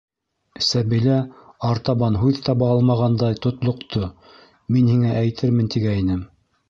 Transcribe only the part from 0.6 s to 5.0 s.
-Сәбилә артабан һүҙ таба алмағандай, тотлоҡто,- мин